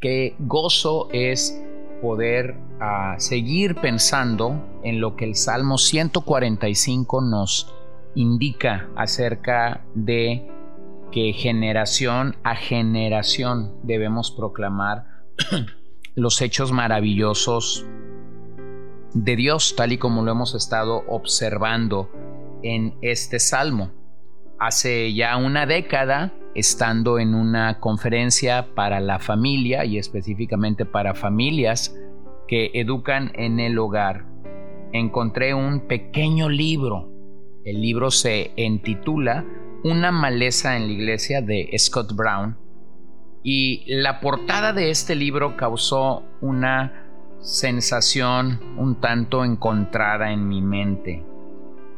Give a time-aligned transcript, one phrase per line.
[0.00, 1.62] Qué gozo es
[2.02, 7.74] poder ah, seguir pensando en lo que el Salmo 145 nos
[8.14, 10.50] indica acerca de
[11.12, 15.24] que generación a generación debemos proclamar
[16.14, 17.86] los hechos maravillosos
[19.14, 22.10] de Dios, tal y como lo hemos estado observando
[22.62, 23.92] en este salmo.
[24.58, 31.94] Hace ya una década, estando en una conferencia para la familia y específicamente para familias
[32.48, 34.24] que educan en el hogar,
[34.92, 37.12] encontré un pequeño libro.
[37.64, 39.44] El libro se intitula
[39.84, 42.56] Una maleza en la iglesia de Scott Brown.
[43.42, 47.06] Y la portada de este libro causó una
[47.40, 51.22] sensación un tanto encontrada en mi mente.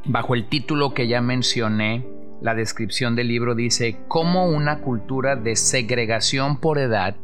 [0.04, 5.56] Bajo el título que ya mencioné, la descripción del libro dice cómo una cultura de
[5.56, 7.16] segregación por edad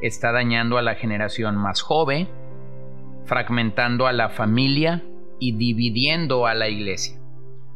[0.00, 2.28] está dañando a la generación más joven,
[3.24, 5.02] fragmentando a la familia
[5.38, 7.18] y dividiendo a la iglesia.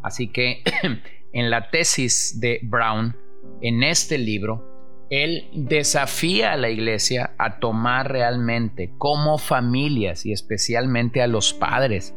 [0.03, 0.62] Así que
[1.33, 3.17] en la tesis de Brown,
[3.61, 11.23] en este libro, él desafía a la iglesia a tomar realmente como familias y especialmente
[11.23, 12.14] a los padres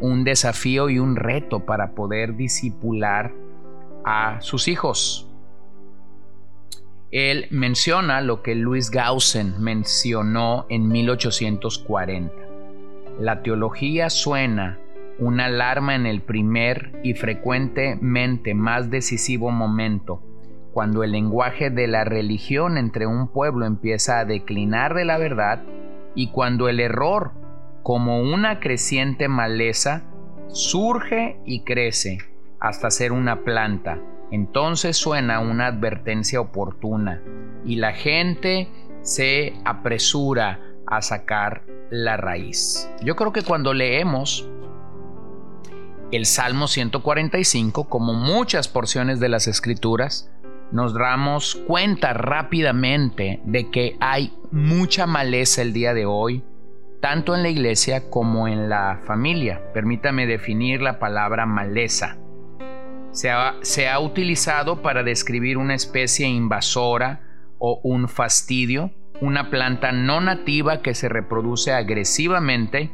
[0.00, 3.32] un desafío y un reto para poder disipular
[4.10, 5.30] a sus hijos.
[7.10, 12.32] Él menciona lo que Luis Gaussen mencionó en 1840.
[13.20, 14.78] La teología suena
[15.18, 20.22] una alarma en el primer y frecuentemente más decisivo momento,
[20.72, 25.64] cuando el lenguaje de la religión entre un pueblo empieza a declinar de la verdad
[26.14, 27.32] y cuando el error,
[27.82, 30.04] como una creciente maleza,
[30.48, 33.98] surge y crece hasta ser una planta.
[34.30, 37.22] Entonces suena una advertencia oportuna
[37.64, 38.68] y la gente
[39.02, 42.90] se apresura a sacar la raíz.
[43.02, 44.48] Yo creo que cuando leemos
[46.12, 50.30] el Salmo 145, como muchas porciones de las Escrituras,
[50.72, 56.44] nos damos cuenta rápidamente de que hay mucha maleza el día de hoy,
[57.00, 59.62] tanto en la iglesia como en la familia.
[59.72, 62.18] Permítame definir la palabra maleza
[63.12, 67.20] se ha, utilizado para describir una especie invasora
[67.58, 72.90] o un fastidio, una planta no nativa que se reproduce agresivamente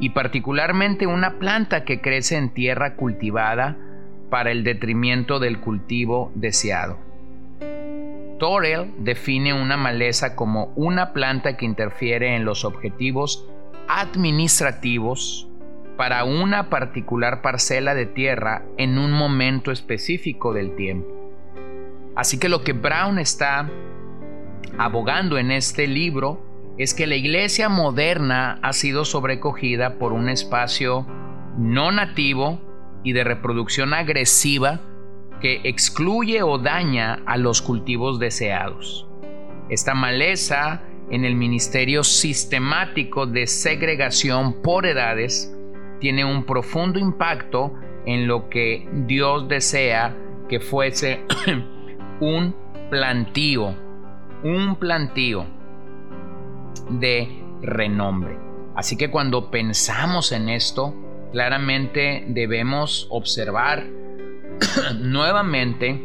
[0.00, 3.76] y particularmente una planta que crece en tierra cultivada
[4.30, 6.98] para el detrimento del cultivo deseado.
[8.38, 13.46] Torel define una maleza como una planta que interfiere en los objetivos
[13.86, 15.48] administrativos
[15.96, 21.08] para una particular parcela de tierra en un momento específico del tiempo.
[22.16, 23.70] Así que lo que Brown está
[24.78, 26.44] abogando en este libro
[26.78, 31.06] es que la iglesia moderna ha sido sobrecogida por un espacio
[31.58, 32.60] no nativo
[33.04, 34.80] y de reproducción agresiva
[35.40, 39.06] que excluye o daña a los cultivos deseados.
[39.68, 45.54] Esta maleza en el ministerio sistemático de segregación por edades
[46.02, 47.72] tiene un profundo impacto
[48.06, 50.12] en lo que Dios desea
[50.48, 51.24] que fuese
[52.20, 52.56] un
[52.90, 53.72] plantío,
[54.42, 55.46] un plantío
[56.90, 57.28] de
[57.62, 58.36] renombre.
[58.74, 60.92] Así que cuando pensamos en esto,
[61.30, 63.84] claramente debemos observar
[64.98, 66.04] nuevamente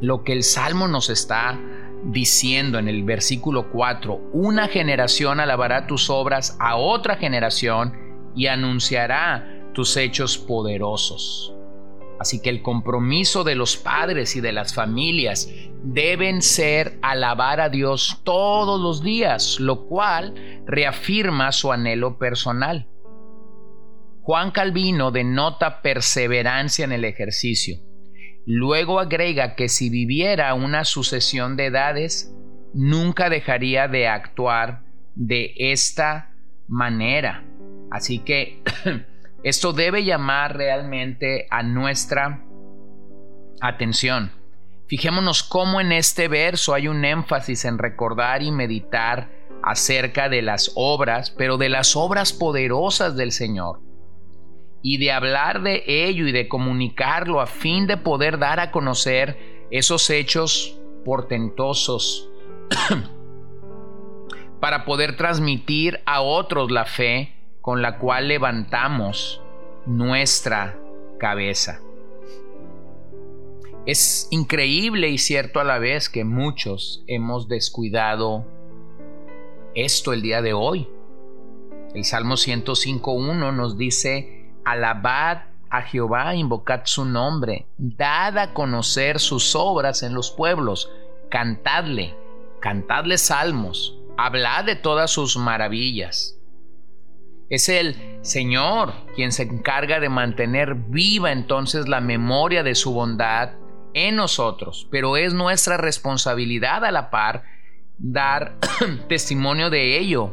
[0.00, 1.56] lo que el Salmo nos está
[2.02, 8.03] diciendo en el versículo 4, una generación alabará tus obras a otra generación
[8.34, 11.54] y anunciará tus hechos poderosos.
[12.18, 15.50] Así que el compromiso de los padres y de las familias
[15.82, 22.88] deben ser alabar a Dios todos los días, lo cual reafirma su anhelo personal.
[24.22, 27.78] Juan Calvino denota perseverancia en el ejercicio.
[28.46, 32.34] Luego agrega que si viviera una sucesión de edades,
[32.72, 34.82] nunca dejaría de actuar
[35.14, 36.34] de esta
[36.68, 37.44] manera.
[37.94, 38.60] Así que
[39.44, 42.44] esto debe llamar realmente a nuestra
[43.60, 44.32] atención.
[44.88, 49.30] Fijémonos cómo en este verso hay un énfasis en recordar y meditar
[49.62, 53.78] acerca de las obras, pero de las obras poderosas del Señor.
[54.82, 59.66] Y de hablar de ello y de comunicarlo a fin de poder dar a conocer
[59.70, 62.28] esos hechos portentosos
[64.60, 69.40] para poder transmitir a otros la fe con la cual levantamos
[69.86, 70.78] nuestra
[71.18, 71.80] cabeza.
[73.86, 78.44] Es increíble y cierto a la vez que muchos hemos descuidado
[79.74, 80.90] esto el día de hoy.
[81.94, 89.56] El Salmo 105.1 nos dice, alabad a Jehová, invocad su nombre, dad a conocer sus
[89.56, 90.90] obras en los pueblos,
[91.30, 92.14] cantadle,
[92.60, 96.33] cantadle salmos, hablad de todas sus maravillas.
[97.50, 103.52] Es el Señor quien se encarga de mantener viva entonces la memoria de su bondad
[103.92, 107.44] en nosotros, pero es nuestra responsabilidad a la par
[107.98, 108.58] dar
[109.08, 110.32] testimonio de ello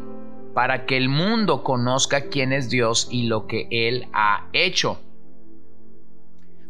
[0.54, 5.00] para que el mundo conozca quién es Dios y lo que Él ha hecho.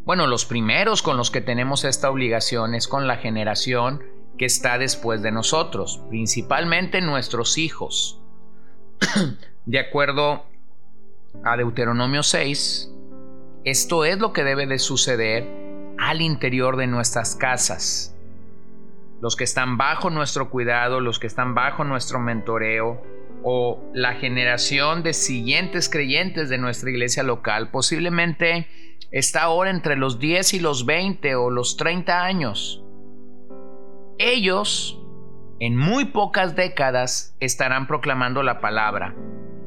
[0.04, 4.02] Bueno, los primeros con los que tenemos esta obligación es con la generación
[4.38, 8.20] que está después de nosotros, principalmente nuestros hijos.
[9.66, 10.46] de acuerdo
[11.44, 12.92] a Deuteronomio 6,
[13.64, 15.48] esto es lo que debe de suceder
[16.00, 18.16] al interior de nuestras casas.
[19.22, 23.04] Los que están bajo nuestro cuidado, los que están bajo nuestro mentoreo,
[23.44, 28.68] o la generación de siguientes creyentes de nuestra iglesia local, posiblemente
[29.12, 32.84] está ahora entre los 10 y los 20 o los 30 años.
[34.18, 35.00] Ellos,
[35.60, 39.16] en muy pocas décadas, estarán proclamando la palabra.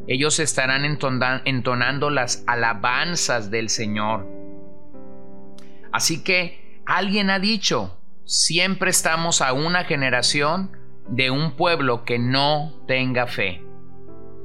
[0.07, 4.27] Ellos estarán entonando las alabanzas del Señor.
[5.93, 10.77] Así que alguien ha dicho, siempre estamos a una generación
[11.09, 13.63] de un pueblo que no tenga fe.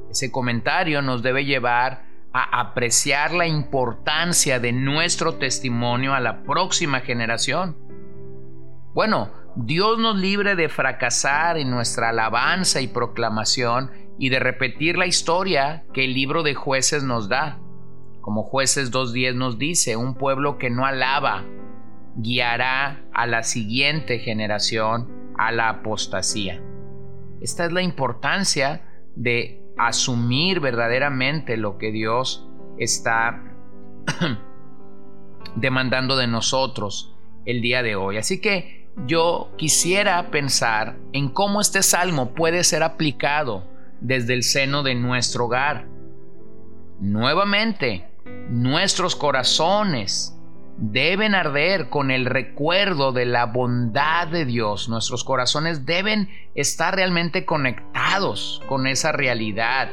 [0.09, 7.01] Ese comentario nos debe llevar a apreciar la importancia de nuestro testimonio a la próxima
[7.01, 7.75] generación.
[8.93, 15.07] Bueno, Dios nos libre de fracasar en nuestra alabanza y proclamación y de repetir la
[15.07, 17.57] historia que el libro de jueces nos da.
[18.19, 21.45] Como jueces 2.10 nos dice, un pueblo que no alaba
[22.17, 26.61] guiará a la siguiente generación a la apostasía.
[27.39, 28.81] Esta es la importancia
[29.15, 32.45] de asumir verdaderamente lo que Dios
[32.77, 33.41] está
[35.55, 38.17] demandando de nosotros el día de hoy.
[38.17, 43.68] Así que yo quisiera pensar en cómo este salmo puede ser aplicado
[44.01, 45.87] desde el seno de nuestro hogar.
[46.99, 48.07] Nuevamente,
[48.49, 50.35] nuestros corazones
[50.77, 54.89] deben arder con el recuerdo de la bondad de Dios.
[54.89, 59.89] Nuestros corazones deben estar realmente conectados con esa realidad.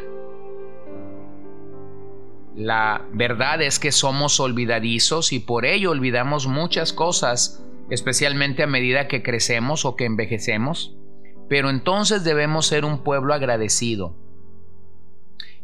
[2.55, 9.09] La verdad es que somos olvidadizos y por ello olvidamos muchas cosas especialmente a medida
[9.09, 10.96] que crecemos o que envejecemos,
[11.49, 14.17] pero entonces debemos ser un pueblo agradecido,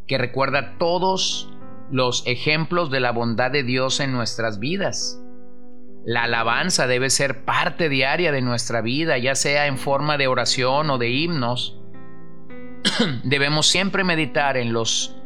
[0.06, 1.48] que recuerda todos
[1.90, 5.20] los ejemplos de la bondad de Dios en nuestras vidas.
[6.04, 10.90] La alabanza debe ser parte diaria de nuestra vida, ya sea en forma de oración
[10.90, 11.78] o de himnos.
[13.24, 15.16] Debemos siempre meditar en los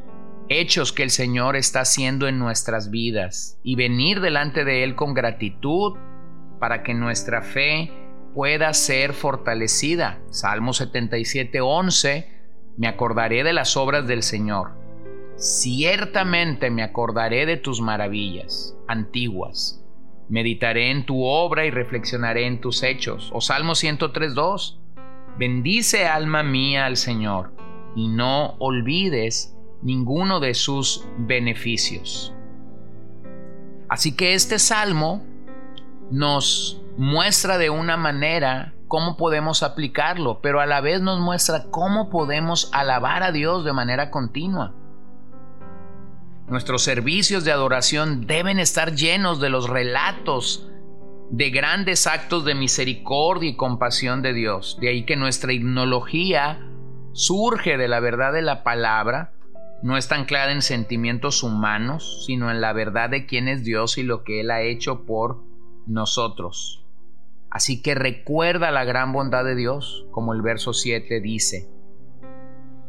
[0.48, 5.14] hechos que el Señor está haciendo en nuestras vidas y venir delante de Él con
[5.14, 5.94] gratitud
[6.60, 7.90] para que nuestra fe
[8.36, 10.20] pueda ser fortalecida.
[10.28, 12.28] Salmo 77, 11,
[12.76, 14.72] me acordaré de las obras del Señor.
[15.36, 19.82] Ciertamente me acordaré de tus maravillas antiguas.
[20.28, 23.30] Meditaré en tu obra y reflexionaré en tus hechos.
[23.32, 24.80] O Salmo 103, 2.
[25.38, 27.54] Bendice alma mía al Señor
[27.94, 32.34] y no olvides ninguno de sus beneficios.
[33.88, 35.24] Así que este salmo
[36.10, 42.10] nos muestra de una manera cómo podemos aplicarlo, pero a la vez nos muestra cómo
[42.10, 44.74] podemos alabar a Dios de manera continua.
[46.48, 50.68] Nuestros servicios de adoración deben estar llenos de los relatos
[51.30, 54.78] de grandes actos de misericordia y compasión de Dios.
[54.80, 56.60] De ahí que nuestra himnología
[57.12, 59.32] surge de la verdad de la palabra,
[59.82, 64.04] no está anclada en sentimientos humanos, sino en la verdad de quién es Dios y
[64.04, 65.42] lo que Él ha hecho por
[65.86, 66.85] nosotros.
[67.56, 71.70] Así que recuerda la gran bondad de Dios, como el verso 7 dice.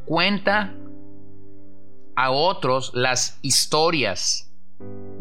[0.05, 0.75] Cuenta
[2.17, 4.51] a otros las historias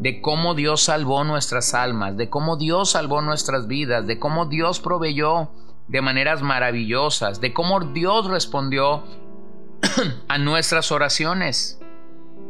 [0.00, 4.80] de cómo Dios salvó nuestras almas, de cómo Dios salvó nuestras vidas, de cómo Dios
[4.80, 5.52] proveyó
[5.86, 9.04] de maneras maravillosas, de cómo Dios respondió
[10.28, 11.80] a nuestras oraciones.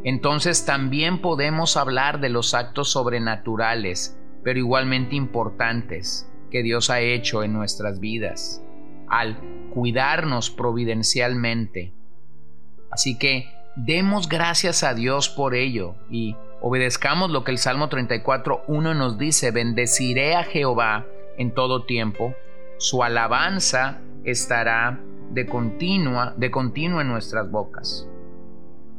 [0.03, 7.43] Entonces también podemos hablar de los actos sobrenaturales, pero igualmente importantes, que Dios ha hecho
[7.43, 8.63] en nuestras vidas,
[9.07, 9.39] al
[9.73, 11.93] cuidarnos providencialmente.
[12.91, 18.95] Así que demos gracias a Dios por ello y obedezcamos lo que el Salmo 34.1
[18.95, 21.05] nos dice, bendeciré a Jehová
[21.37, 22.33] en todo tiempo,
[22.77, 24.99] su alabanza estará
[25.31, 28.07] de continua, de continuo en nuestras bocas.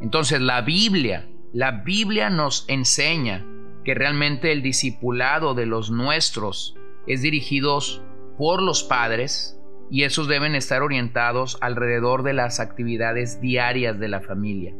[0.00, 3.44] Entonces la Biblia, la Biblia nos enseña
[3.84, 6.77] que realmente el discipulado de los nuestros
[7.08, 7.78] es dirigido
[8.36, 9.58] por los padres
[9.90, 14.74] y esos deben estar orientados alrededor de las actividades diarias de la familia.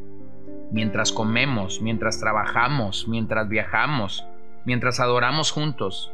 [0.70, 4.26] Mientras comemos, mientras trabajamos, mientras viajamos,
[4.66, 6.12] mientras adoramos juntos.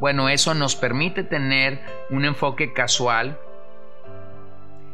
[0.00, 1.80] Bueno, eso nos permite tener
[2.10, 3.38] un enfoque casual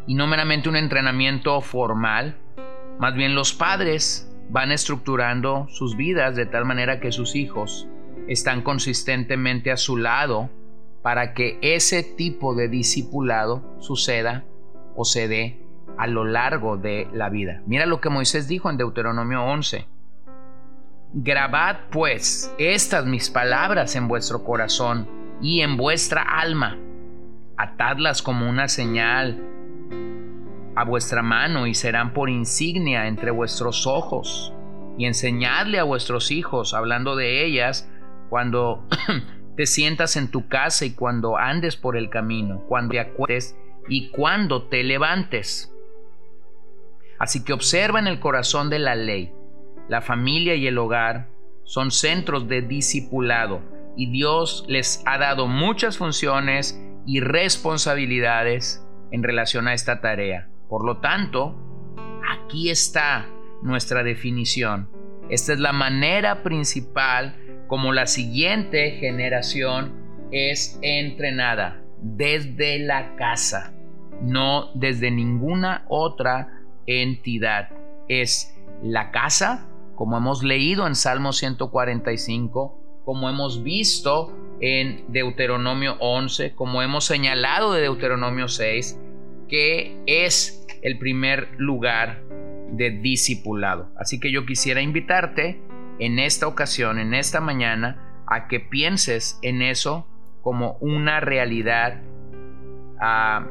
[0.07, 2.37] y no meramente un entrenamiento formal.
[2.99, 7.89] Más bien los padres van estructurando sus vidas de tal manera que sus hijos
[8.31, 10.51] están consistentemente a su lado
[11.03, 14.45] para que ese tipo de discipulado suceda
[14.95, 15.61] o se dé
[15.99, 17.61] a lo largo de la vida.
[17.67, 19.89] Mira lo que Moisés dijo en Deuteronomio 11.
[21.13, 25.09] Grabad pues estas mis palabras en vuestro corazón
[25.43, 26.79] y en vuestra alma.
[27.57, 29.43] Atadlas como una señal
[30.77, 34.55] a vuestra mano y serán por insignia entre vuestros ojos.
[34.97, 37.91] Y enseñadle a vuestros hijos, hablando de ellas,
[38.31, 38.87] cuando
[39.57, 43.59] te sientas en tu casa y cuando andes por el camino, cuando te acuestes
[43.89, 45.75] y cuando te levantes.
[47.19, 49.35] Así que observa en el corazón de la ley.
[49.89, 51.29] La familia y el hogar
[51.65, 53.61] son centros de discipulado
[53.97, 60.49] y Dios les ha dado muchas funciones y responsabilidades en relación a esta tarea.
[60.69, 61.57] Por lo tanto,
[62.31, 63.27] aquí está
[63.63, 64.89] nuestra definición.
[65.29, 67.37] Esta es la manera principal
[67.71, 69.93] como la siguiente generación
[70.33, 73.73] es entrenada desde la casa,
[74.21, 77.69] no desde ninguna otra entidad.
[78.09, 86.57] Es la casa, como hemos leído en Salmo 145, como hemos visto en Deuteronomio 11,
[86.57, 88.99] como hemos señalado de Deuteronomio 6,
[89.49, 92.21] que es el primer lugar
[92.73, 93.93] de discipulado.
[93.97, 95.70] Así que yo quisiera invitarte
[96.01, 100.07] en esta ocasión, en esta mañana, a que pienses en eso
[100.41, 102.01] como una realidad
[103.01, 103.47] ah,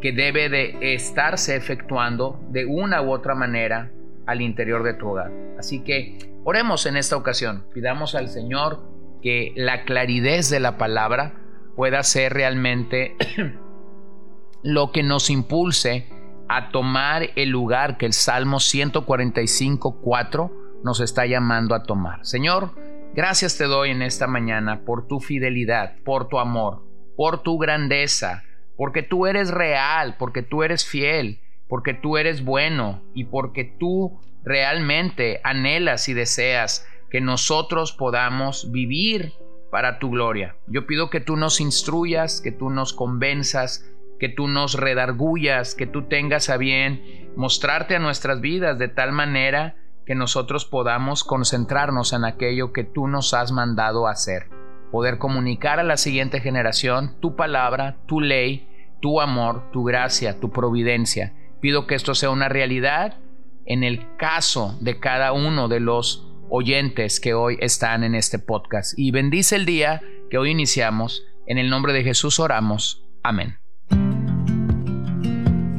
[0.00, 3.90] que debe de estarse efectuando de una u otra manera
[4.26, 5.30] al interior de tu hogar.
[5.58, 8.80] Así que oremos en esta ocasión, pidamos al Señor
[9.22, 11.34] que la claridad de la palabra
[11.76, 13.16] pueda ser realmente
[14.62, 16.08] lo que nos impulse
[16.48, 22.24] a tomar el lugar que el Salmo 145, 4 nos está llamando a tomar.
[22.24, 22.70] Señor,
[23.14, 26.84] gracias te doy en esta mañana por tu fidelidad, por tu amor,
[27.16, 28.42] por tu grandeza,
[28.76, 34.20] porque tú eres real, porque tú eres fiel, porque tú eres bueno y porque tú
[34.42, 39.32] realmente anhelas y deseas que nosotros podamos vivir
[39.70, 40.56] para tu gloria.
[40.66, 43.86] Yo pido que tú nos instruyas, que tú nos convenzas,
[44.18, 49.12] que tú nos redargullas, que tú tengas a bien mostrarte a nuestras vidas de tal
[49.12, 49.76] manera
[50.10, 54.48] que nosotros podamos concentrarnos en aquello que tú nos has mandado hacer.
[54.90, 58.66] Poder comunicar a la siguiente generación tu palabra, tu ley,
[59.00, 61.32] tu amor, tu gracia, tu providencia.
[61.60, 63.18] Pido que esto sea una realidad
[63.66, 68.98] en el caso de cada uno de los oyentes que hoy están en este podcast.
[68.98, 71.22] Y bendice el día que hoy iniciamos.
[71.46, 73.04] En el nombre de Jesús oramos.
[73.22, 73.60] Amén.